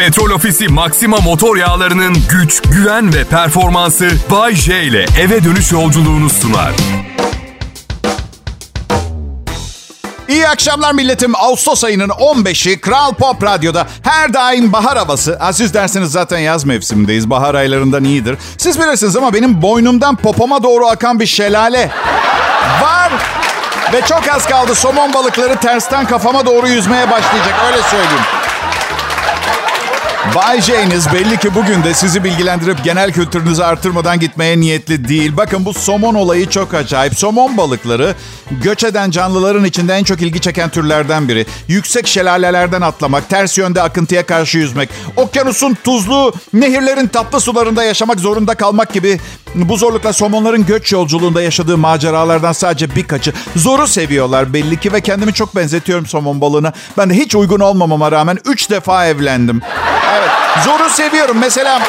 [0.00, 6.30] Petrol Ofisi Maxima motor yağlarının güç, güven ve performansı Bay J ile eve dönüş yolculuğunu
[6.30, 6.72] sunar.
[10.28, 11.34] İyi akşamlar milletim.
[11.36, 15.38] Ağustos ayının 15'i Kral Pop Radyo'da her daim bahar havası.
[15.38, 17.30] Ha, siz dersiniz zaten yaz mevsimindeyiz.
[17.30, 18.38] Bahar aylarından iyidir.
[18.58, 21.90] Siz bilirsiniz ama benim boynumdan popoma doğru akan bir şelale
[22.82, 23.12] var.
[23.92, 27.54] Ve çok az kaldı somon balıkları tersten kafama doğru yüzmeye başlayacak.
[27.66, 28.39] Öyle söyleyeyim.
[30.34, 35.36] Bay J'niz belli ki bugün de sizi bilgilendirip genel kültürünüzü artırmadan gitmeye niyetli değil.
[35.36, 37.18] Bakın bu somon olayı çok acayip.
[37.18, 38.14] Somon balıkları
[38.50, 41.46] göç eden canlıların içinde en çok ilgi çeken türlerden biri.
[41.68, 48.54] Yüksek şelalelerden atlamak, ters yönde akıntıya karşı yüzmek, okyanusun tuzlu, nehirlerin tatlı sularında yaşamak zorunda
[48.54, 49.20] kalmak gibi
[49.54, 53.32] bu zorlukla somonların göç yolculuğunda yaşadığı maceralardan sadece birkaçı.
[53.56, 56.72] Zoru seviyorlar belli ki ve kendimi çok benzetiyorum somon balığına.
[56.98, 59.62] Ben de hiç uygun olmamama rağmen 3 defa evlendim.
[60.18, 60.30] Evet.
[60.64, 61.38] Zoru seviyorum.
[61.38, 61.82] Mesela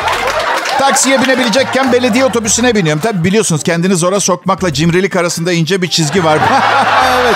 [0.79, 3.01] taksiye binebilecekken belediye otobüsüne biniyorum.
[3.01, 6.39] Tabii biliyorsunuz kendini zora sokmakla cimrilik arasında ince bir çizgi var.
[7.21, 7.35] evet.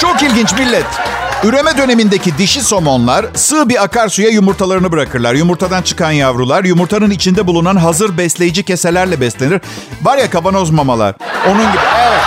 [0.00, 1.05] Çok ilginç millet.
[1.44, 5.34] Üreme dönemindeki dişi somonlar sığ bir akarsuya yumurtalarını bırakırlar.
[5.34, 9.60] Yumurtadan çıkan yavrular yumurtanın içinde bulunan hazır besleyici keselerle beslenir.
[10.02, 11.14] Var ya kavanoz mamalar.
[11.48, 11.82] Onun gibi.
[12.08, 12.20] Evet.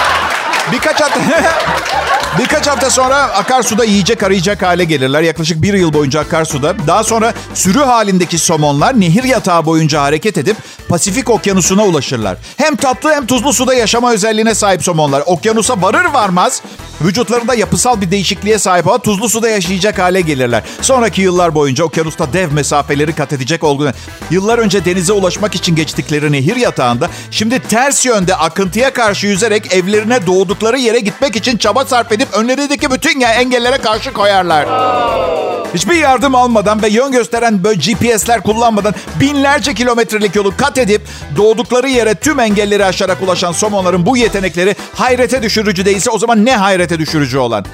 [0.71, 1.19] Birkaç hafta...
[2.38, 5.22] Birkaç hafta sonra akarsuda yiyecek arayacak hale gelirler.
[5.22, 6.75] Yaklaşık bir yıl boyunca akarsuda.
[6.88, 10.58] Daha sonra sürü halindeki somonlar nehir yatağı boyunca hareket edip
[10.89, 12.38] Pasifik okyanusuna ulaşırlar.
[12.58, 15.23] Hem tatlı hem tuzlu suda yaşama özelliğine sahip somonlar.
[15.25, 16.61] Okyanusa varır varmaz
[17.02, 20.64] vücutlarında yapısal bir değişikliğe sahip olan tuzlu suda yaşayacak hale gelirler.
[20.81, 23.93] Sonraki yıllar boyunca okyanusta dev mesafeleri kat edecek olgun.
[24.31, 30.27] Yıllar önce denize ulaşmak için geçtikleri nehir yatağında şimdi ters yönde akıntıya karşı yüzerek evlerine
[30.27, 34.66] doğdukları yere gitmek için çaba sarf edip önlerindeki bütün engellere karşı koyarlar.
[35.73, 41.02] Hiçbir yardım almadan ve yön gösteren böyle GPS'ler kullanmadan binlerce kilometrelik yolu kat edip
[41.38, 46.55] doğdukları yere tüm engelleri aşarak ulaşan somonların bu yetenekleri hayrete düşürücü değilse o zaman ne
[46.55, 47.66] hayrete düşürücü olan?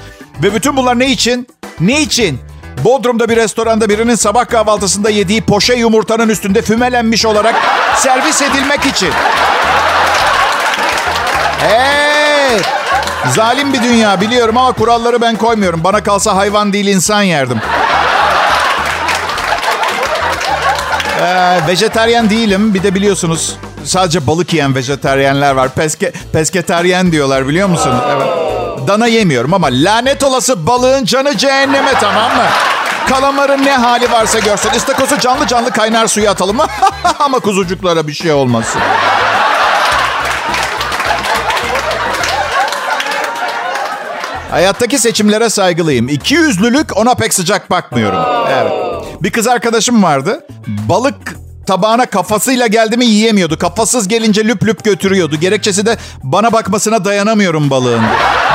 [0.42, 1.48] Ve bütün bunlar ne için?
[1.80, 2.40] Ne için?
[2.84, 7.54] Bodrum'da bir restoranda birinin sabah kahvaltısında yediği poşe yumurtanın üstünde fümelenmiş olarak
[7.96, 9.10] servis edilmek için.
[11.62, 12.85] Evet.
[13.34, 15.84] Zalim bir dünya biliyorum ama kuralları ben koymuyorum.
[15.84, 17.60] Bana kalsa hayvan değil insan yerdim.
[21.20, 22.74] Ee, vejeteryan değilim.
[22.74, 25.68] Bir de biliyorsunuz sadece balık yiyen vejeteryenler var.
[25.74, 27.94] Peske, pesketeryen diyorlar biliyor musun?
[28.16, 28.28] Evet.
[28.88, 32.44] Dana yemiyorum ama lanet olası balığın canı cehenneme tamam mı?
[33.08, 34.70] Kalamarın ne hali varsa görsün.
[34.70, 36.58] İstakozu canlı canlı kaynar suya atalım.
[37.18, 38.80] ama kuzucuklara bir şey olmasın.
[44.50, 46.08] Hayattaki seçimlere saygılıyım.
[46.08, 48.18] İki yüzlülük ona pek sıcak bakmıyorum.
[48.50, 48.72] Evet.
[49.22, 50.46] Bir kız arkadaşım vardı.
[50.66, 51.14] Balık
[51.66, 53.58] tabağına kafasıyla geldi mi yiyemiyordu.
[53.58, 55.36] Kafasız gelince lüp lüp götürüyordu.
[55.36, 58.02] Gerekçesi de bana bakmasına dayanamıyorum balığın.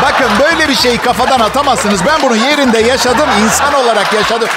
[0.04, 2.00] Bakın böyle bir şeyi kafadan atamazsınız.
[2.06, 3.30] Ben bunu yerinde yaşadım.
[3.46, 4.50] insan olarak yaşadım.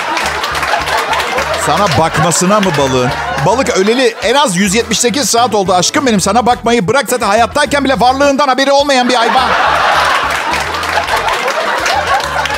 [1.67, 3.11] Sana bakmasına mı balığın?
[3.47, 6.21] Balık öleli en az 178 saat oldu aşkım benim.
[6.21, 9.49] Sana bakmayı bırak zaten hayattayken bile varlığından haberi olmayan bir hayvan.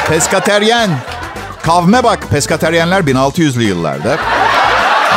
[0.08, 0.90] Peskateryen.
[1.62, 2.30] Kavme bak.
[2.30, 4.18] Peskateryenler 1600'lü yıllarda.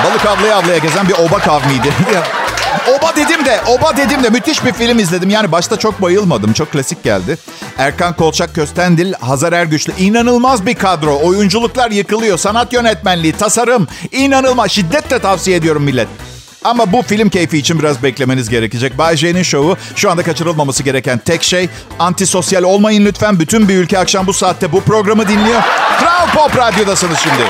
[0.05, 1.93] Balık avlaya avlaya gezen bir oba kavmiydi.
[2.97, 5.29] oba dedim de, oba dedim de müthiş bir film izledim.
[5.29, 6.53] Yani başta çok bayılmadım.
[6.53, 7.37] Çok klasik geldi.
[7.77, 9.93] Erkan Kolçak Köstendil, Hazar Ergüçlü.
[9.99, 11.19] inanılmaz bir kadro.
[11.23, 12.37] Oyunculuklar yıkılıyor.
[12.37, 13.87] Sanat yönetmenliği, tasarım.
[14.11, 14.71] inanılmaz.
[14.71, 16.07] Şiddetle tavsiye ediyorum millet.
[16.63, 18.97] Ama bu film keyfi için biraz beklemeniz gerekecek.
[18.97, 21.69] Bay J'nin şovu şu anda kaçırılmaması gereken tek şey.
[21.99, 23.39] Antisosyal olmayın lütfen.
[23.39, 25.61] Bütün bir ülke akşam bu saatte bu programı dinliyor.
[25.99, 27.43] Kral Pop Radyo'dasınız şimdi.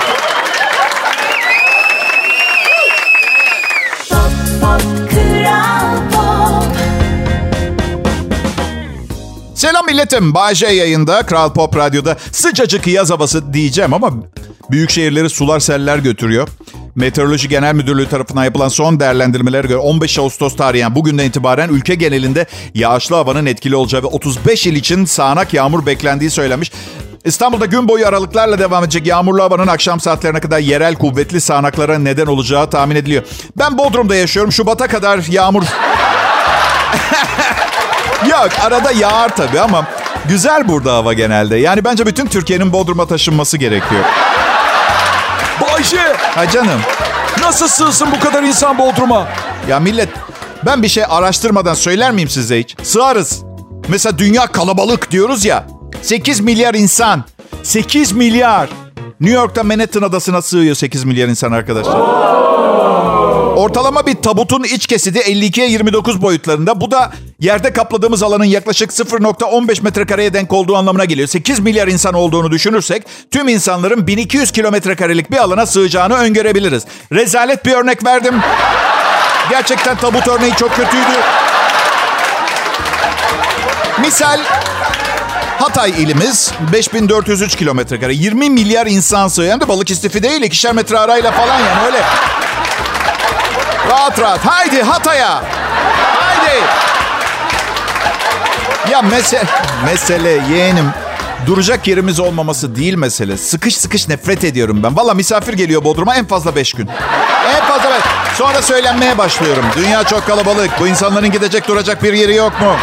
[9.55, 10.33] Selam milletim.
[10.33, 14.13] Bay yayında, Kral Pop Radyo'da sıcacık yaz havası diyeceğim ama
[14.71, 16.47] büyük şehirleri sular seller götürüyor.
[16.95, 21.95] Meteoroloji Genel Müdürlüğü tarafından yapılan son değerlendirmelere göre 15 Ağustos tarihi yani bugünden itibaren ülke
[21.95, 22.45] genelinde
[22.75, 26.71] yağışlı havanın etkili olacağı ve 35 il için sağanak yağmur beklendiği söylenmiş.
[27.25, 32.25] İstanbul'da gün boyu aralıklarla devam edecek yağmurlu havanın akşam saatlerine kadar yerel kuvvetli sağanaklara neden
[32.25, 33.24] olacağı tahmin ediliyor.
[33.57, 34.51] Ben Bodrum'da yaşıyorum.
[34.51, 35.63] Şubat'a kadar yağmur...
[38.30, 39.88] Yok arada yağar tabii ama
[40.30, 41.57] güzel burada hava genelde.
[41.57, 44.03] Yani bence bütün Türkiye'nin Bodrum'a taşınması gerekiyor.
[45.79, 46.13] Bayşe.
[46.35, 46.81] Ha canım.
[47.41, 49.27] Nasıl sığsın bu kadar insan Bodrum'a?
[49.69, 50.09] Ya millet
[50.65, 52.75] ben bir şey araştırmadan söyler miyim size hiç?
[52.83, 53.43] Sığarız.
[53.87, 55.67] Mesela dünya kalabalık diyoruz ya.
[56.01, 57.23] 8 milyar insan.
[57.63, 58.69] 8 milyar.
[59.19, 62.38] New York'ta Manhattan adasına sığıyor 8 milyar insan arkadaşlar.
[63.59, 66.81] Ortalama bir tabutun iç kesidi 52'ye 29 boyutlarında.
[66.81, 71.27] Bu da yerde kapladığımız alanın yaklaşık 0.15 metrekareye denk olduğu anlamına geliyor.
[71.27, 76.83] 8 milyar insan olduğunu düşünürsek tüm insanların 1200 kilometrekarelik bir alana sığacağını öngörebiliriz.
[77.11, 78.35] Rezalet bir örnek verdim.
[79.50, 81.17] Gerçekten tabut örneği çok kötüydü.
[84.01, 84.39] Misal
[85.59, 88.13] Hatay ilimiz 5403 kilometre kare.
[88.13, 89.51] 20 milyar insan sığıyor.
[89.51, 90.41] Hem de balık istifi değil.
[90.41, 92.01] ikişer metre arayla falan yani öyle.
[93.89, 94.45] Rahat rahat.
[94.45, 95.44] Haydi Hatay'a.
[96.13, 96.63] Haydi.
[98.91, 99.44] Ya mesele,
[99.86, 100.94] mesele yeğenim
[101.45, 103.38] duracak yerimiz olmaması değil mesele.
[103.38, 104.97] Sıkış sıkış nefret ediyorum ben.
[104.97, 106.89] Valla misafir geliyor Bodrum'a en fazla beş gün.
[107.56, 108.03] En fazla beş.
[108.38, 109.65] Sonra söylenmeye başlıyorum.
[109.75, 110.80] Dünya çok kalabalık.
[110.80, 112.75] Bu insanların gidecek duracak bir yeri yok mu?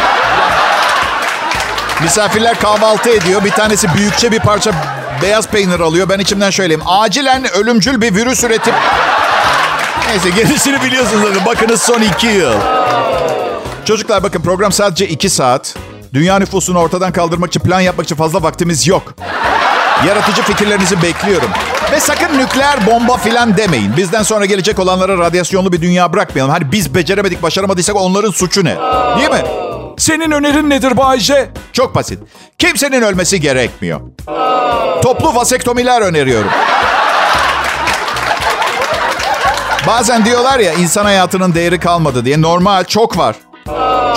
[2.01, 3.43] Misafirler kahvaltı ediyor.
[3.45, 4.71] Bir tanesi büyükçe bir parça
[5.21, 6.09] beyaz peynir alıyor.
[6.09, 6.83] Ben içimden söyleyeyim.
[6.85, 8.73] Acilen ölümcül bir virüs üretip...
[10.09, 11.45] Neyse gerisini biliyorsunuz zaten.
[11.45, 12.53] Bakınız son iki yıl.
[13.85, 15.75] Çocuklar bakın program sadece iki saat.
[16.13, 19.13] Dünya nüfusunu ortadan kaldırmak için, plan yapmak için fazla vaktimiz yok.
[20.07, 21.49] Yaratıcı fikirlerinizi bekliyorum.
[21.91, 23.97] Ve sakın nükleer bomba filan demeyin.
[23.97, 26.51] Bizden sonra gelecek olanlara radyasyonlu bir dünya bırakmayalım.
[26.53, 28.75] Hani biz beceremedik, başaramadıysak onların suçu ne?
[29.17, 29.41] Değil mi?
[29.97, 31.49] Senin önerin nedir Bayce?
[31.73, 32.19] Çok basit.
[32.57, 34.01] Kimsenin ölmesi gerekmiyor.
[35.03, 36.49] Toplu vasektomiler öneriyorum.
[39.87, 42.41] Bazen diyorlar ya insan hayatının değeri kalmadı diye.
[42.41, 43.35] Normal çok var.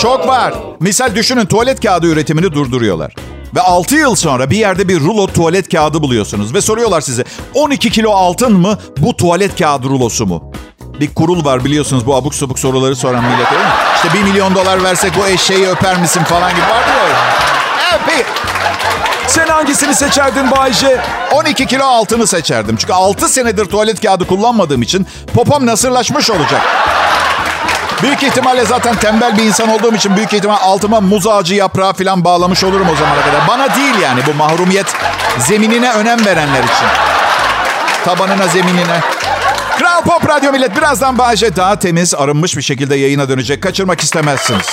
[0.00, 0.54] Çok var.
[0.80, 3.14] Misal düşünün tuvalet kağıdı üretimini durduruyorlar.
[3.56, 6.54] Ve 6 yıl sonra bir yerde bir rulo tuvalet kağıdı buluyorsunuz.
[6.54, 7.24] Ve soruyorlar size
[7.54, 10.52] 12 kilo altın mı bu tuvalet kağıdı rulosu mu?
[11.00, 13.68] Bir kurul var biliyorsunuz bu abuk sabuk soruları soran millet değil mi?
[13.96, 17.18] İşte 1 milyon dolar versek bu eşeği öper misin falan gibi vardı ya.
[18.14, 18.26] Evet.
[19.30, 21.00] Sen hangisini seçerdin Bayce?
[21.32, 22.76] 12 kilo altını seçerdim.
[22.76, 26.60] Çünkü 6 senedir tuvalet kağıdı kullanmadığım için popom nasırlaşmış olacak.
[28.02, 32.24] Büyük ihtimalle zaten tembel bir insan olduğum için büyük ihtimal altıma muz ağacı yaprağı falan
[32.24, 33.48] bağlamış olurum o zamana kadar.
[33.48, 34.86] Bana değil yani bu mahrumiyet
[35.38, 36.86] zeminine önem verenler için.
[38.04, 39.00] Tabanına, zeminine.
[39.78, 43.62] Kral Pop Radyo Millet birazdan Bahçe daha temiz, arınmış bir şekilde yayına dönecek.
[43.62, 44.66] Kaçırmak istemezsiniz.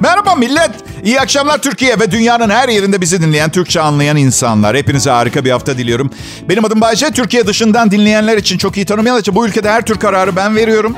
[0.00, 0.70] Merhaba millet.
[1.04, 4.76] İyi akşamlar Türkiye ve dünyanın her yerinde bizi dinleyen, Türkçe anlayan insanlar.
[4.76, 6.10] Hepinize harika bir hafta diliyorum.
[6.48, 7.10] Benim adım Bayce.
[7.10, 10.96] Türkiye dışından dinleyenler için, çok iyi tanımayanlar için bu ülkede her tür kararı ben veriyorum.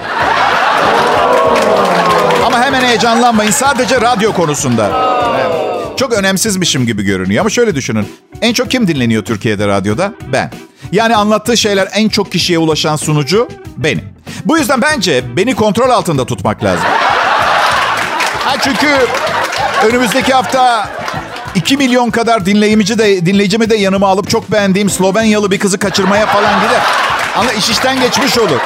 [2.47, 3.51] Ama hemen heyecanlanmayın.
[3.51, 5.15] Sadece radyo konusunda.
[5.97, 7.41] Çok önemsizmişim gibi görünüyor.
[7.41, 8.09] Ama şöyle düşünün.
[8.43, 10.15] En çok kim dinleniyor Türkiye'de radyoda?
[10.33, 10.51] Ben.
[10.95, 14.05] Yani anlattığı şeyler en çok kişiye ulaşan sunucu benim.
[14.45, 16.85] Bu yüzden bence beni kontrol altında tutmak lazım.
[18.45, 18.89] Ha çünkü
[19.89, 20.89] önümüzdeki hafta
[21.55, 26.27] 2 milyon kadar dinleyimici de dinleyicimi de yanıma alıp çok beğendiğim Slovenyalı bir kızı kaçırmaya
[26.27, 26.81] falan gider.
[27.37, 28.61] Ama iş işten geçmiş olur.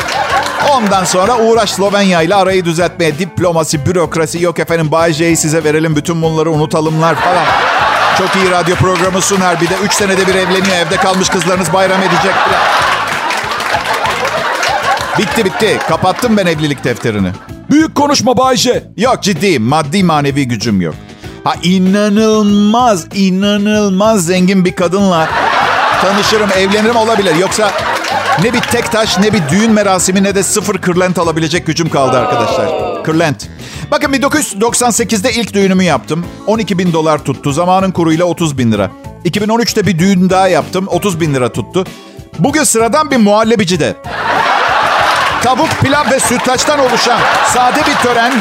[0.73, 3.19] Ondan sonra uğraş Slovenya ile arayı düzeltmeye.
[3.19, 4.93] Diplomasi, bürokrasi yok efendim.
[4.93, 5.97] Bay J'yi size verelim.
[5.97, 7.45] Bütün bunları unutalımlar falan.
[8.19, 9.61] Çok iyi radyo programı sunar.
[9.61, 10.77] Bir de 3 senede bir evleniyor.
[10.77, 12.35] Evde kalmış kızlarınız bayram edecek.
[15.19, 15.79] Bitti bitti.
[15.89, 17.29] Kapattım ben evlilik defterini.
[17.71, 18.85] Büyük konuşma Bayce.
[18.97, 19.63] Yok ciddiyim.
[19.63, 20.95] Maddi manevi gücüm yok.
[21.45, 25.29] Ha inanılmaz, inanılmaz zengin bir kadınla
[26.03, 27.37] tanışırım, evlenirim olabilir.
[27.37, 27.71] Yoksa
[28.43, 32.19] ne bir tek taş, ne bir düğün merasimi, ne de sıfır kırlent alabilecek gücüm kaldı
[32.19, 32.88] arkadaşlar.
[33.05, 33.49] Kırlent.
[33.91, 36.27] Bakın 1998'de ilk düğünümü yaptım.
[36.47, 37.53] 12 bin dolar tuttu.
[37.53, 38.91] Zamanın kuruyla 30 bin lira.
[39.25, 40.89] 2013'te bir düğün daha yaptım.
[40.89, 41.85] 30 bin lira tuttu.
[42.39, 43.97] Bugün sıradan bir muhallebicide.
[45.43, 47.21] Tavuk, pilav ve sütlaçtan oluşan
[47.55, 48.33] sade bir tören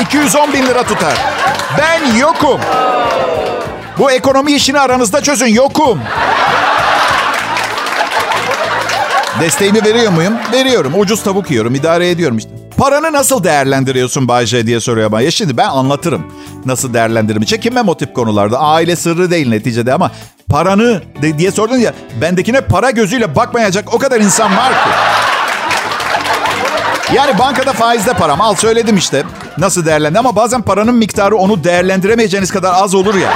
[0.00, 1.14] 210 bin lira tutar.
[1.78, 2.60] Ben yokum.
[3.98, 5.46] Bu ekonomi işini aranızda çözün.
[5.46, 6.00] Yokum.
[9.40, 10.34] Desteğimi veriyor muyum?
[10.52, 10.92] Veriyorum.
[10.96, 11.74] Ucuz tavuk yiyorum.
[11.74, 12.50] idare ediyorum işte.
[12.76, 15.20] Paranı nasıl değerlendiriyorsun Bayce diye soruyor bana.
[15.20, 16.32] Ya şimdi ben anlatırım.
[16.64, 17.44] Nasıl değerlendiririm.
[17.44, 18.58] Çekinmem o tip konularda.
[18.58, 20.10] Aile sırrı değil neticede ama
[20.48, 21.92] paranı de, diye sordun ya.
[22.20, 24.90] Bendekine para gözüyle bakmayacak o kadar insan var ki.
[27.14, 28.40] Yani bankada faizde param.
[28.40, 29.24] Al söyledim işte.
[29.58, 33.32] Nasıl değerlendi ama bazen paranın miktarı onu değerlendiremeyeceğiniz kadar az olur ya.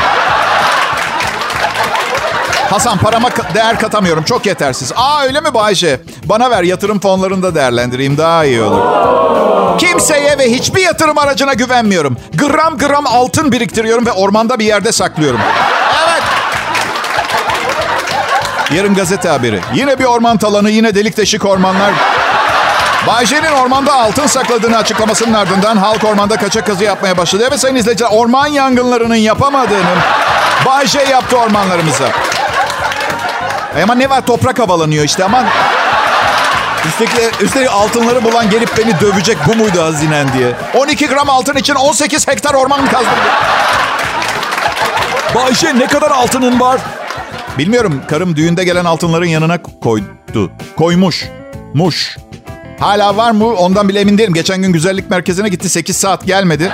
[2.70, 4.22] Hasan parama değer katamıyorum.
[4.24, 4.92] Çok yetersiz.
[4.96, 6.00] Aa öyle mi Bayşe?
[6.24, 8.82] Bana ver yatırım fonlarında değerlendireyim daha iyi olur.
[9.78, 12.16] Kimseye ve hiçbir yatırım aracına güvenmiyorum.
[12.34, 15.40] Gram gram altın biriktiriyorum ve ormanda bir yerde saklıyorum.
[16.08, 16.22] Evet.
[18.70, 19.60] Yarın gazete haberi.
[19.74, 21.92] Yine bir orman talanı, yine delik deşik ormanlar.
[23.06, 27.44] Bay J'nin ormanda altın sakladığını açıklamasının ardından halk ormanda kaçak kazı yapmaya başladı.
[27.48, 29.94] Evet sayın izleyiciler orman yangınlarının yapamadığını
[30.66, 32.04] Bay J yaptı ormanlarımıza.
[33.82, 35.44] Ama ne var toprak havalanıyor işte aman.
[36.88, 40.52] Üstelik, üstelik altınları bulan gelip beni dövecek bu muydu hazinen diye.
[40.74, 43.12] 12 gram altın için 18 hektar orman kazdım.
[45.34, 46.80] Bayşe ne kadar altının var?
[47.58, 50.50] Bilmiyorum karım düğünde gelen altınların yanına koydu.
[50.76, 51.28] Koymuş.
[51.74, 52.16] Muş.
[52.80, 54.34] Hala var mı ondan bile emin değilim.
[54.34, 56.72] Geçen gün güzellik merkezine gitti 8 saat gelmedi.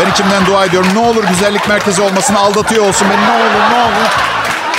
[0.00, 0.90] Ben içimden dua ediyorum.
[0.94, 3.26] Ne olur güzellik merkezi olmasını aldatıyor olsun beni.
[3.26, 4.10] Ne olur ne olur.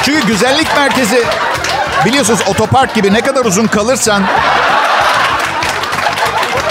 [0.06, 1.24] Çünkü güzellik merkezi
[2.06, 4.24] biliyorsunuz otopark gibi ne kadar uzun kalırsan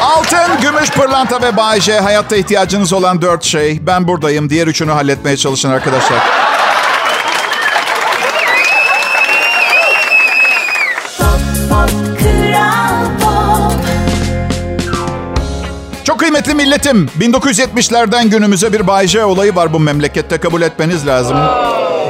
[0.02, 2.00] Altın, gümüş, pırlanta ve J.
[2.00, 3.86] Hayatta ihtiyacınız olan dört şey.
[3.86, 4.50] Ben buradayım.
[4.50, 6.18] Diğer üçünü halletmeye çalışın arkadaşlar.
[16.04, 17.10] Çok kıymetli milletim.
[17.20, 21.36] 1970'lerden günümüze bir J olayı var bu memlekette kabul etmeniz lazım.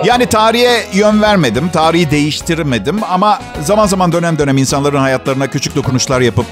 [0.05, 6.21] Yani tarihe yön vermedim, tarihi değiştirmedim ama zaman zaman dönem dönem insanların hayatlarına küçük dokunuşlar
[6.21, 6.47] yapıp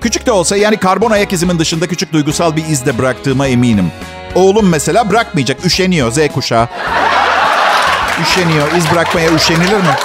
[0.00, 3.92] küçük de olsa yani karbon ayak izimin dışında küçük duygusal bir iz de bıraktığıma eminim.
[4.34, 6.68] Oğlum mesela bırakmayacak, üşeniyor Z kuşağı.
[8.22, 9.96] Üşeniyor, iz bırakmaya üşenilir mi?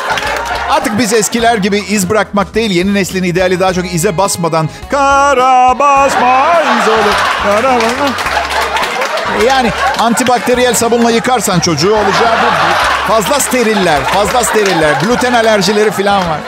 [0.69, 5.79] Artık biz eskiler gibi iz bırakmak değil, yeni neslin ideali daha çok ize basmadan kara
[5.79, 7.15] basma iz olur.
[7.43, 8.38] Kara basma.
[9.47, 12.49] Yani antibakteriyel sabunla yıkarsan çocuğu olacağı bu.
[13.13, 14.93] Fazla steriller, fazla steriller.
[15.03, 16.39] Gluten alerjileri falan var.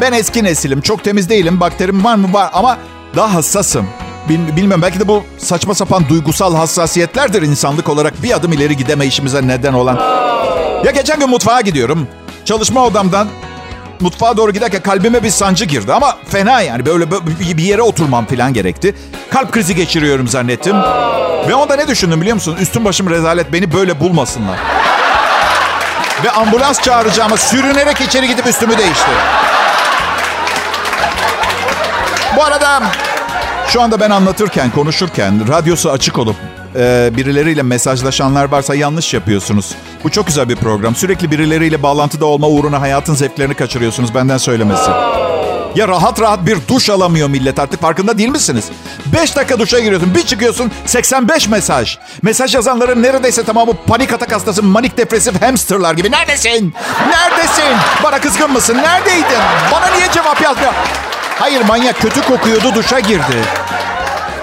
[0.00, 0.80] Ben eski nesilim.
[0.80, 1.60] Çok temiz değilim.
[1.60, 2.32] Bakterim var mı?
[2.32, 2.76] Var ama
[3.16, 3.88] daha hassasım.
[4.28, 9.46] Bil- Bilmem belki de bu saçma sapan duygusal hassasiyetlerdir insanlık olarak bir adım ileri gidemeyişimize
[9.46, 9.96] neden olan.
[10.84, 12.08] Ya geçen gün mutfağa gidiyorum.
[12.44, 13.28] Çalışma odamdan
[14.00, 17.24] mutfağa doğru giderken kalbime bir sancı girdi ama fena yani böyle böyle
[17.56, 18.94] bir yere oturmam falan gerekti.
[19.30, 20.76] Kalp krizi geçiriyorum zannettim.
[21.48, 22.56] Ve onda ne düşündüm biliyor musun?
[22.60, 24.58] Üstüm başım rezalet beni böyle bulmasınlar.
[26.24, 29.18] Ve ambulans çağıracağıma sürünerek içeri gidip üstümü değiştirdim.
[32.36, 32.82] Bu arada
[33.68, 36.36] şu anda ben anlatırken, konuşurken radyosu açık olup
[36.76, 39.74] e, birileriyle mesajlaşanlar varsa yanlış yapıyorsunuz.
[40.04, 40.94] Bu çok güzel bir program.
[40.94, 44.90] Sürekli birileriyle bağlantıda olma uğruna hayatın zevklerini kaçırıyorsunuz benden söylemesi.
[45.74, 48.64] Ya rahat rahat bir duş alamıyor millet artık farkında değil misiniz?
[49.06, 51.98] 5 dakika duşa giriyorsun bir çıkıyorsun 85 mesaj.
[52.22, 56.10] Mesaj yazanların neredeyse tamamı panik atak hastası manik depresif hamsterlar gibi.
[56.10, 56.74] Neredesin?
[57.10, 57.76] Neredesin?
[58.04, 58.76] Bana kızgın mısın?
[58.76, 59.38] Neredeydin?
[59.72, 60.72] Bana niye cevap yazmıyor?
[61.38, 63.44] Hayır manyak kötü kokuyordu duşa girdi.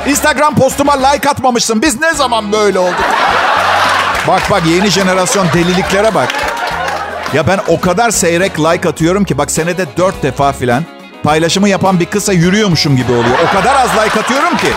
[0.07, 1.81] Instagram postuma like atmamışsın.
[1.81, 3.03] Biz ne zaman böyle olduk?
[4.27, 6.33] Bak bak yeni jenerasyon deliliklere bak.
[7.33, 10.83] Ya ben o kadar seyrek like atıyorum ki bak senede dört defa filan
[11.23, 13.37] paylaşımı yapan bir kısa yürüyormuşum gibi oluyor.
[13.49, 14.67] O kadar az like atıyorum ki.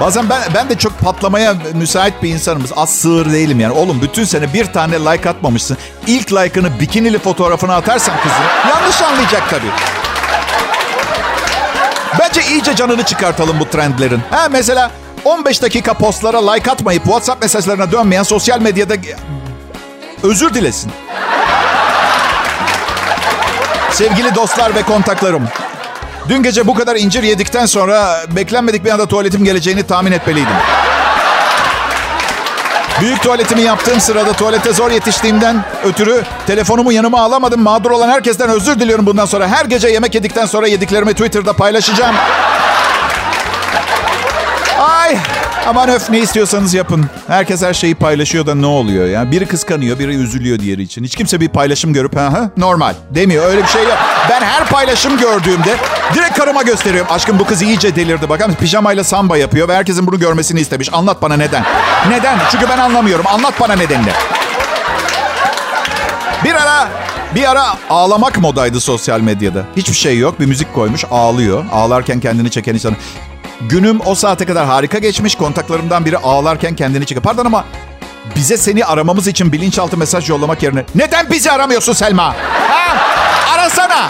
[0.00, 2.64] Bazen ben ben de çok patlamaya müsait bir insanım.
[2.76, 3.72] Az sığır değilim yani.
[3.72, 5.76] Oğlum bütün sene bir tane like atmamışsın.
[6.06, 9.99] İlk like'ını bikinili fotoğrafına atarsan kızım yanlış anlayacak tabii.
[12.18, 14.20] Bence iyice canını çıkartalım bu trendlerin.
[14.30, 14.90] Ha mesela
[15.24, 18.94] 15 dakika postlara like atmayıp WhatsApp mesajlarına dönmeyen sosyal medyada
[20.22, 20.92] özür dilesin.
[23.90, 25.48] Sevgili dostlar ve kontaklarım.
[26.28, 30.52] Dün gece bu kadar incir yedikten sonra beklenmedik bir anda tuvaletim geleceğini tahmin etmeliydim.
[33.00, 37.62] Büyük tuvaletimi yaptığım sırada tuvalete zor yetiştiğimden ötürü telefonumu yanıma alamadım.
[37.62, 39.48] Mağdur olan herkesten özür diliyorum bundan sonra.
[39.48, 42.16] Her gece yemek yedikten sonra yediklerimi Twitter'da paylaşacağım.
[44.78, 45.16] Ay
[45.66, 47.06] aman öf ne istiyorsanız yapın.
[47.28, 49.30] Herkes her şeyi paylaşıyor da ne oluyor ya?
[49.30, 51.04] Biri kıskanıyor, biri üzülüyor diğeri için.
[51.04, 53.46] Hiç kimse bir paylaşım görüp ha ha normal demiyor.
[53.46, 53.98] Öyle bir şey yok.
[54.30, 55.76] Ben her paylaşım gördüğümde
[56.14, 57.12] direkt karıma gösteriyorum.
[57.12, 58.28] Aşkım bu kız iyice delirdi.
[58.28, 58.60] Bakar mısın?
[58.60, 60.88] Pijamayla samba yapıyor ve herkesin bunu görmesini istemiş.
[60.92, 61.64] Anlat bana neden?
[62.08, 62.38] Neden?
[62.50, 63.26] Çünkü ben anlamıyorum.
[63.28, 64.10] Anlat bana nedenini.
[66.44, 66.88] Bir ara
[67.34, 69.64] bir ara ağlamak modaydı sosyal medyada.
[69.76, 70.40] Hiçbir şey yok.
[70.40, 71.64] Bir müzik koymuş ağlıyor.
[71.72, 72.96] Ağlarken kendini çeken insan.
[73.68, 75.34] Günüm o saate kadar harika geçmiş.
[75.34, 77.22] Kontaklarımdan biri ağlarken kendini çekiyor.
[77.22, 77.64] Pardon ama
[78.36, 82.34] bize seni aramamız için bilinçaltı mesaj yollamak yerine neden bizi aramıyorsun Selma?
[82.68, 82.96] Ha?
[83.54, 84.08] Arasana.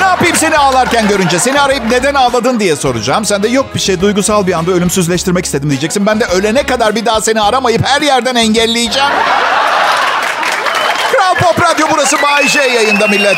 [0.00, 1.38] Ne yapayım seni ağlarken görünce?
[1.38, 3.24] Seni arayıp neden ağladın diye soracağım.
[3.24, 6.06] Sen de yok bir şey duygusal bir anda ölümsüzleştirmek istedim diyeceksin.
[6.06, 9.08] Ben de ölene kadar bir daha seni aramayıp her yerden engelleyeceğim.
[11.12, 13.36] Kral Pop Radyo burası Bay J yayında millet.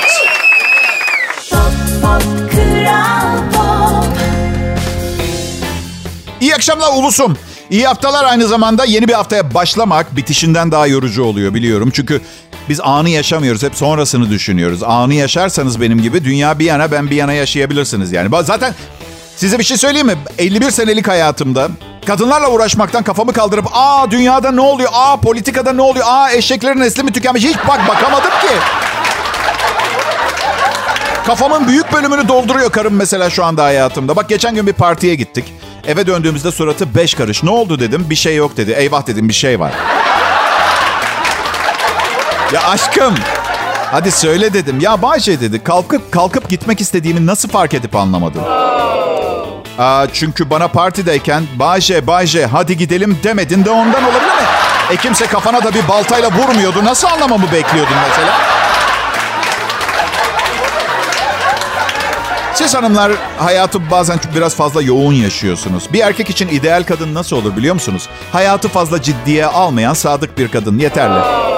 [6.44, 7.36] İyi akşamlar ulusum.
[7.70, 11.90] İyi haftalar aynı zamanda yeni bir haftaya başlamak bitişinden daha yorucu oluyor biliyorum.
[11.94, 12.20] Çünkü
[12.68, 13.62] Biz anı yaşamıyoruz.
[13.62, 14.82] Hep sonrasını düşünüyoruz.
[14.82, 18.44] Anı yaşarsanız benim gibi dünya bir yana ben bir yana yaşayabilirsiniz yani.
[18.44, 18.74] Zaten
[19.36, 20.16] size bir şey söyleyeyim mi?
[20.38, 21.68] 51 senelik hayatımda
[22.06, 24.90] kadınlarla uğraşmaktan kafamı kaldırıp aa dünyada ne oluyor?
[24.92, 26.06] Aa politikada ne oluyor?
[26.08, 27.44] Aa eşeklerin nesli mi tükenmiş?
[27.44, 28.54] Hiç bak bakamadım ki.
[31.26, 34.16] Kafamın büyük bölümünü dolduruyor karım mesela şu anda hayatımda.
[34.16, 35.44] Bak geçen gün bir partiye gittik.
[35.86, 37.42] Eve döndüğümüzde suratı beş karış.
[37.42, 38.06] Ne oldu dedim.
[38.10, 38.70] Bir şey yok dedi.
[38.70, 39.72] Eyvah dedim bir şey var.
[42.52, 43.14] ya aşkım.
[43.90, 44.80] Hadi söyle dedim.
[44.80, 45.64] Ya Bayce dedi.
[45.64, 48.42] Kalkıp kalkıp gitmek istediğimi nasıl fark edip anlamadın?
[49.78, 54.42] Aa, çünkü bana partideyken Bayce Bayce hadi gidelim demedin de ondan olabilir mi?
[54.90, 56.84] E kimse kafana da bir baltayla vurmuyordu.
[56.84, 58.32] Nasıl anlamamı bekliyordun mesela?
[62.54, 65.92] Siz hanımlar hayatı bazen biraz fazla yoğun yaşıyorsunuz.
[65.92, 68.08] Bir erkek için ideal kadın nasıl olur biliyor musunuz?
[68.32, 71.53] Hayatı fazla ciddiye almayan sadık bir kadın yeterli.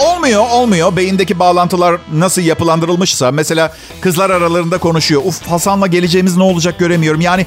[0.00, 0.96] Olmuyor, olmuyor.
[0.96, 5.22] Beyindeki bağlantılar nasıl yapılandırılmışsa mesela kızlar aralarında konuşuyor.
[5.24, 7.20] Uf Hasan'la geleceğimiz ne olacak göremiyorum.
[7.20, 7.46] Yani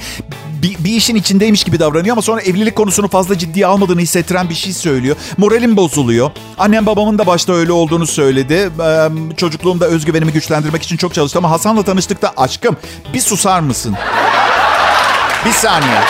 [0.62, 4.56] bir, bir işin içindeymiş gibi davranıyor ama sonra evlilik konusunu fazla ciddiye almadığını hissettiren bir
[4.56, 5.16] şey söylüyor.
[5.38, 6.32] Moralim bozuluyor.
[6.58, 8.70] Annem babamın da başta öyle olduğunu söyledi.
[8.84, 12.78] Ee, çocukluğumda özgüvenimi güçlendirmek için çok çalıştım ama Hasan'la tanıştıkta aşkım
[13.14, 13.96] bir susar mısın?
[15.46, 16.02] Bir saniye.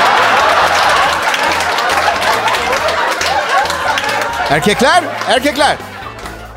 [4.49, 5.77] Erkekler, erkekler.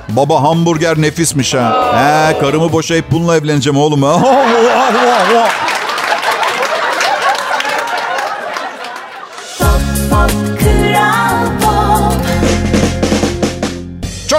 [0.08, 1.92] Baba hamburger nefismiş ha.
[1.96, 4.02] He, karımı boşayıp bununla evleneceğim oğlum.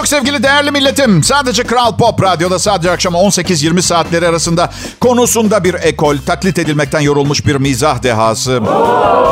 [0.04, 1.22] Çok sevgili değerli milletim.
[1.22, 4.70] Sadece Kral Pop Radyo'da sadece akşam 18-20 saatleri arasında
[5.00, 8.62] konusunda bir ekol, taklit edilmekten yorulmuş bir mizah dehası.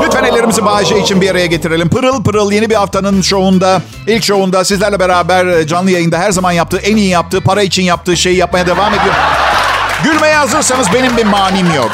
[0.05, 1.89] Lütfen ellerimizi Bayece için bir araya getirelim.
[1.89, 6.53] Pırıl pırıl yeni bir haftanın şovunda, ilk şovunda sizlerle beraber e, canlı yayında her zaman
[6.53, 9.15] yaptığı, en iyi yaptığı, para için yaptığı şeyi yapmaya devam ediyor.
[10.05, 11.91] Gülmeye hazırsanız benim bir manim yok.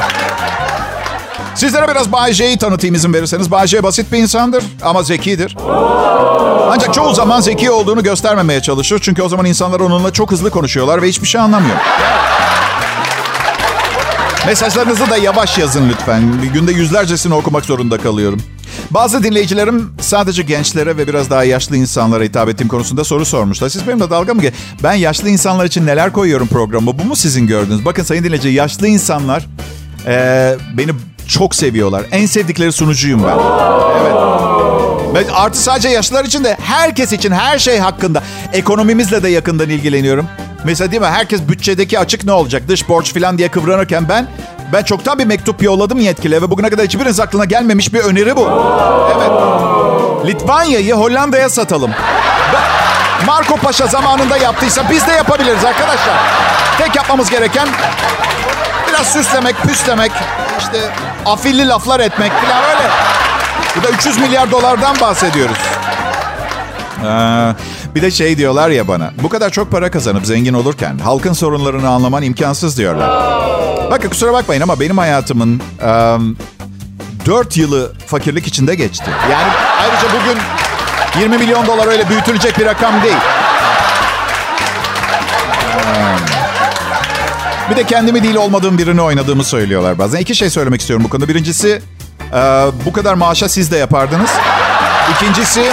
[1.58, 3.50] Sizlere biraz Bay J'yi tanıtayım izin verirseniz.
[3.50, 5.56] Bay J basit bir insandır ama zekidir.
[6.70, 8.98] Ancak çoğu zaman zeki olduğunu göstermemeye çalışır.
[9.02, 11.76] Çünkü o zaman insanlar onunla çok hızlı konuşuyorlar ve hiçbir şey anlamıyor.
[14.46, 16.42] Mesajlarınızı da yavaş yazın lütfen.
[16.42, 18.40] Bir günde yüzlercesini okumak zorunda kalıyorum.
[18.90, 23.68] Bazı dinleyicilerim sadece gençlere ve biraz daha yaşlı insanlara hitap ettiğim konusunda soru sormuşlar.
[23.68, 26.98] Siz benimle dalga mı ge- Ben yaşlı insanlar için neler koyuyorum programa?
[26.98, 27.84] Bu mu sizin gördüğünüz?
[27.84, 29.46] Bakın sayın dinleyici yaşlı insanlar
[30.06, 30.90] eee, beni
[31.28, 32.02] çok seviyorlar.
[32.12, 33.38] En sevdikleri sunucuyum ben.
[34.02, 34.14] Evet.
[35.14, 38.22] Ve artı sadece yaşlılar için de herkes için her şey hakkında.
[38.52, 40.26] Ekonomimizle de yakından ilgileniyorum.
[40.64, 44.26] Mesela değil mi herkes bütçedeki açık ne olacak dış borç falan diye kıvranırken ben
[44.72, 48.48] ben çoktan bir mektup yolladım yetkiliye ve bugüne kadar hiçbiriniz aklına gelmemiş bir öneri bu.
[49.18, 49.30] Evet.
[50.26, 51.90] Litvanya'yı Hollanda'ya satalım.
[52.54, 52.78] Ben-
[53.26, 56.16] Marco Paşa zamanında yaptıysa biz de yapabiliriz arkadaşlar.
[56.78, 57.68] Tek yapmamız gereken
[58.98, 60.12] biraz süslemek, püslemek,
[60.58, 60.90] işte
[61.26, 62.90] afilli laflar etmek falan öyle.
[63.76, 65.58] Bu da 300 milyar dolardan bahsediyoruz.
[67.04, 67.54] Ee,
[67.94, 69.10] bir de şey diyorlar ya bana.
[69.22, 73.10] Bu kadar çok para kazanıp zengin olurken halkın sorunlarını anlaman imkansız diyorlar.
[73.90, 76.16] Bakın kusura bakmayın ama benim hayatımın e,
[77.26, 79.10] 4 yılı fakirlik içinde geçti.
[79.30, 80.38] Yani ayrıca bugün
[81.20, 83.16] 20 milyon dolar öyle büyütülecek bir rakam değil.
[87.70, 90.18] Bir de kendimi değil olmadığım birini oynadığımı söylüyorlar bazen.
[90.18, 91.28] İki şey söylemek istiyorum bu konuda.
[91.28, 91.82] Birincisi
[92.32, 92.36] e,
[92.86, 94.30] bu kadar maaşa siz de yapardınız.
[95.14, 95.72] İkincisi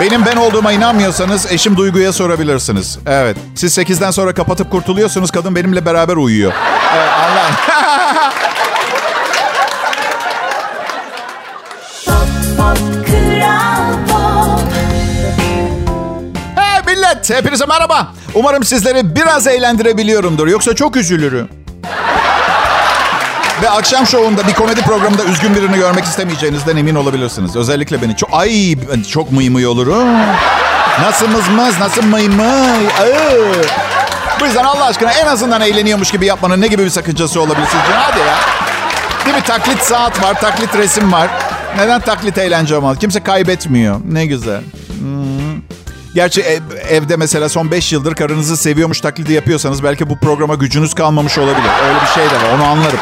[0.00, 2.98] benim ben olduğuma inanmıyorsanız eşim Duygu'ya sorabilirsiniz.
[3.06, 3.36] Evet.
[3.54, 5.30] Siz 8'den sonra kapatıp kurtuluyorsunuz.
[5.30, 6.52] Kadın benimle beraber uyuyor.
[6.96, 7.54] Evet anlayın.
[17.30, 18.08] millet hepinize merhaba.
[18.34, 20.46] Umarım sizleri biraz eğlendirebiliyorumdur.
[20.46, 21.48] Yoksa çok üzülürüm.
[23.62, 27.56] Ve akşam şovunda bir komedi programında üzgün birini görmek istemeyeceğinizden emin olabilirsiniz.
[27.56, 28.16] Özellikle beni.
[28.16, 28.76] Çok, ay
[29.12, 30.08] çok mıymıy olurum.
[31.00, 32.88] Nasıl mızmız, nasıl mıymıy.
[33.02, 33.12] Ay.
[34.40, 37.92] Bu yüzden Allah aşkına en azından eğleniyormuş gibi yapmanın ne gibi bir sakıncası olabilir sizce?
[37.98, 38.34] Hadi ya.
[39.26, 39.42] Değil mi?
[39.42, 41.28] Taklit saat var, taklit resim var.
[41.78, 42.98] Neden taklit eğlence olmalı?
[42.98, 44.00] Kimse kaybetmiyor.
[44.08, 44.60] Ne güzel.
[44.98, 45.33] Hmm.
[46.14, 50.94] Gerçi ev- evde mesela son 5 yıldır karınızı seviyormuş taklidi yapıyorsanız belki bu programa gücünüz
[50.94, 51.70] kalmamış olabilir.
[51.88, 52.54] Öyle bir şey de var.
[52.54, 52.98] Onu anlarım.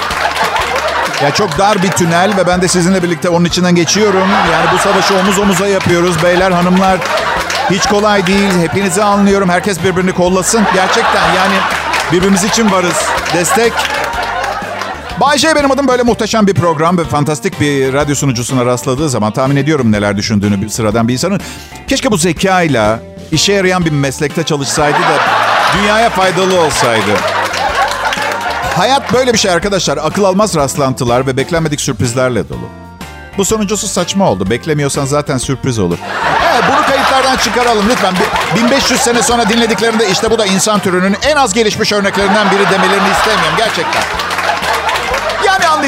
[1.22, 4.28] Ya çok dar bir tünel ve ben de sizinle birlikte onun içinden geçiyorum.
[4.52, 6.98] Yani bu savaşı omuz omuza yapıyoruz beyler hanımlar.
[7.70, 8.52] Hiç kolay değil.
[8.60, 9.48] Hepinizi anlıyorum.
[9.48, 10.62] Herkes birbirini kollasın.
[10.74, 11.54] Gerçekten yani
[12.12, 12.96] birbirimiz için varız.
[13.34, 13.72] Destek.
[15.22, 19.32] Bay J benim adım böyle muhteşem bir program ve fantastik bir radyo sunucusuna rastladığı zaman
[19.32, 21.40] tahmin ediyorum neler düşündüğünü bir sıradan bir insanın.
[21.88, 23.00] Keşke bu zekayla
[23.32, 25.18] işe yarayan bir meslekte çalışsaydı da
[25.78, 27.10] dünyaya faydalı olsaydı.
[28.76, 29.96] Hayat böyle bir şey arkadaşlar.
[30.02, 32.68] Akıl almaz rastlantılar ve beklenmedik sürprizlerle dolu.
[33.38, 34.50] Bu sonuncusu saçma oldu.
[34.50, 35.98] Beklemiyorsan zaten sürpriz olur.
[36.52, 38.14] Evet, bunu kayıtlardan çıkaralım lütfen.
[38.54, 42.70] Bir- 1500 sene sonra dinlediklerinde işte bu da insan türünün en az gelişmiş örneklerinden biri
[42.70, 44.02] demelerini istemiyorum gerçekten.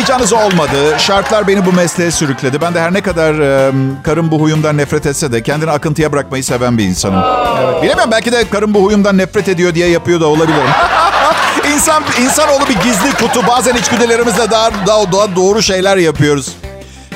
[0.04, 0.98] Anlayacağınız olmadı.
[0.98, 2.60] Şartlar beni bu mesleğe sürükledi.
[2.60, 6.44] Ben de her ne kadar e, karım bu huyumdan nefret etse de kendini akıntıya bırakmayı
[6.44, 7.24] seven bir insanım.
[7.62, 7.82] Evet.
[7.82, 10.70] Bilemem belki de karım bu huyumdan nefret ediyor diye yapıyor da olabilirim.
[11.74, 13.46] İnsan insanoğlu bir gizli kutu.
[13.46, 16.52] Bazen içgüdülerimizle daha, daha, daha doğru şeyler yapıyoruz.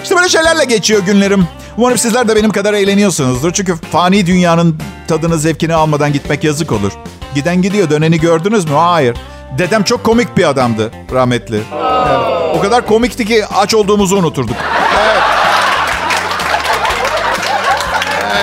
[0.03, 1.49] İşte böyle şeylerle geçiyor günlerim.
[1.77, 3.53] Umarım sizler de benim kadar eğleniyorsunuzdur.
[3.53, 6.93] Çünkü fani dünyanın tadını, zevkini almadan gitmek yazık olur.
[7.35, 8.75] Giden gidiyor, döneni gördünüz mü?
[8.77, 9.17] Hayır.
[9.59, 11.57] Dedem çok komik bir adamdı, rahmetli.
[11.57, 12.57] Evet.
[12.57, 14.57] O kadar komikti ki aç olduğumuzu unuturduk.
[15.03, 15.23] Evet.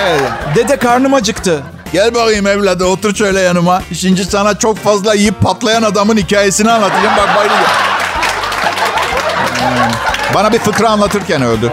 [0.06, 0.30] Evet.
[0.54, 1.62] Dede karnım acıktı.
[1.92, 3.82] Gel bakayım evladı otur şöyle yanıma.
[3.94, 7.16] Şimdi sana çok fazla yiyip patlayan adamın hikayesini anlatacağım.
[7.16, 7.68] Bak bayılıyor.
[10.34, 11.72] Bana bir fıkra anlatırken öldü.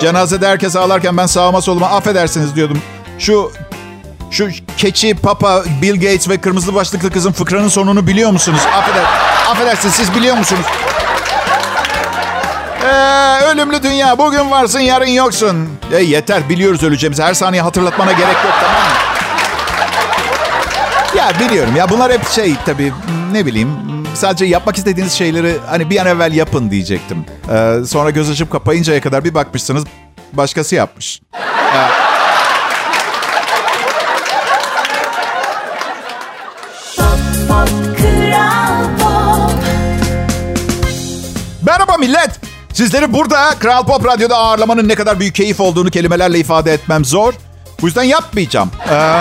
[0.00, 2.82] Cenazede herkes ağlarken ben sağıma soluma affedersiniz diyordum.
[3.18, 3.52] Şu
[4.30, 8.60] şu keçi, papa, Bill Gates ve kırmızı başlıklı kızın fıkranın sonunu biliyor musunuz?
[8.74, 9.04] Affeder,
[9.50, 10.66] affedersiniz siz biliyor musunuz?
[12.84, 14.18] Ee, ölümlü dünya.
[14.18, 15.68] Bugün varsın yarın yoksun.
[15.92, 17.22] E, yeter biliyoruz öleceğimizi.
[17.22, 18.94] Her saniye hatırlatmana gerek yok tamam mı?
[21.16, 22.92] Ya biliyorum ya bunlar hep şey tabii
[23.32, 23.76] ne bileyim
[24.14, 27.24] sadece yapmak istediğiniz şeyleri hani bir an evvel yapın diyecektim.
[27.52, 29.84] Ee, sonra göz açıp kapayıncaya kadar bir bakmışsınız
[30.32, 31.20] başkası yapmış.
[31.32, 32.09] Pop
[42.00, 42.30] millet.
[42.72, 47.34] Sizleri burada Kral Pop Radyo'da ağırlamanın ne kadar büyük keyif olduğunu kelimelerle ifade etmem zor.
[47.82, 48.70] Bu yüzden yapmayacağım.
[48.90, 48.94] Ee,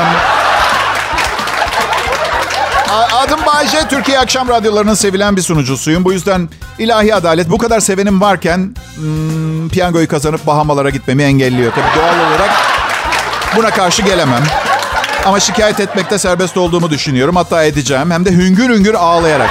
[3.15, 3.87] adım Bayce.
[3.89, 6.05] Türkiye Akşam Radyolarının sevilen bir sunucusuyum.
[6.05, 11.71] Bu yüzden ilahi adalet bu kadar sevenim varken hmm, piyangoyu kazanıp Bahamalara gitmemi engelliyor.
[11.75, 12.49] Tabii doğal olarak
[13.55, 14.43] buna karşı gelemem.
[15.25, 17.35] Ama şikayet etmekte serbest olduğumu düşünüyorum.
[17.35, 18.11] Hatta edeceğim.
[18.11, 19.49] Hem de hüngür hüngür ağlayarak.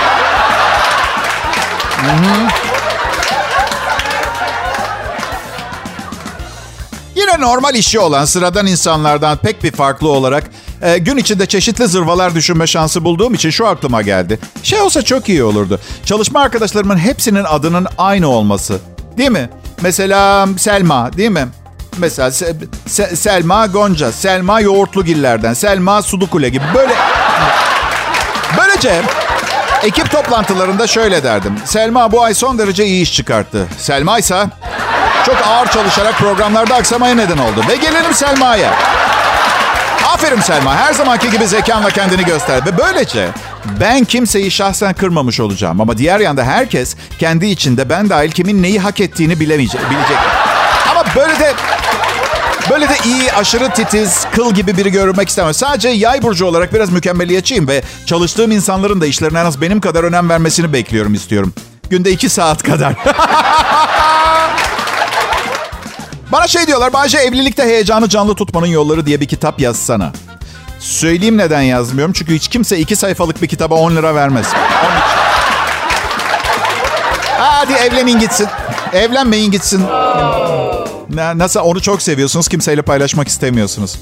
[7.41, 10.45] Normal işi olan sıradan insanlardan pek bir farklı olarak
[10.83, 14.39] e, gün içinde çeşitli zırvalar düşünme şansı bulduğum için şu aklıma geldi.
[14.63, 15.81] Şey olsa çok iyi olurdu.
[16.05, 18.79] Çalışma arkadaşlarımın hepsinin adının aynı olması.
[19.19, 19.51] Değil mi?
[19.83, 21.49] Mesela Selma değil mi?
[21.99, 22.55] Mesela Se-
[22.89, 26.93] Se- Selma Gonca, Selma Yoğurtlugiller'den, Selma Sudukule gibi böyle...
[28.59, 29.03] Böylece
[29.83, 31.55] ekip toplantılarında şöyle derdim.
[31.65, 33.67] Selma bu ay son derece iyi iş çıkarttı.
[33.79, 34.45] Selma ise
[35.27, 37.65] çok ağır çalışarak programlarda aksamaya neden oldu.
[37.69, 38.75] Ve gelelim Selma'ya.
[40.15, 40.77] Aferin Selma.
[40.77, 42.67] Her zamanki gibi zekanla kendini göster.
[42.67, 43.29] Ve böylece
[43.81, 45.81] ben kimseyi şahsen kırmamış olacağım.
[45.81, 50.17] Ama diğer yanda herkes kendi içinde ben dahil kimin neyi hak ettiğini bilemeyecek, bilecek.
[50.91, 51.55] Ama böyle de
[52.71, 55.55] Böyle de iyi, aşırı titiz, kıl gibi biri görmek istemem.
[55.55, 60.05] Sadece yay burcu olarak biraz mükemmeliyetçiyim ve çalıştığım insanların da işlerine en az benim kadar
[60.05, 61.53] önem vermesini bekliyorum, istiyorum.
[61.91, 62.95] Günde iki saat kadar.
[66.33, 70.13] Bana şey diyorlar, Bayce evlilikte heyecanı canlı tutmanın yolları diye bir kitap yazsana.
[70.81, 72.13] Söyleyeyim neden yazmıyorum.
[72.13, 74.47] Çünkü hiç kimse iki sayfalık bir kitaba 10 lira vermez.
[77.39, 78.47] Hadi evlenin gitsin.
[78.93, 79.83] Evlenmeyin gitsin.
[81.11, 83.97] Na- Nasıl onu çok seviyorsunuz kimseyle paylaşmak istemiyorsunuz.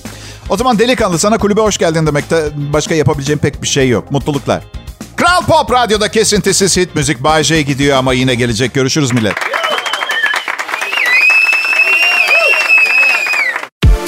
[0.48, 4.10] O zaman delikanlı sana kulübe hoş geldin demekte başka yapabileceğim pek bir şey yok.
[4.10, 4.62] Mutluluklar.
[5.16, 8.74] Kral Pop Radyo'da kesintisiz hit müzik Bay J gidiyor ama yine gelecek.
[8.74, 9.34] Görüşürüz millet.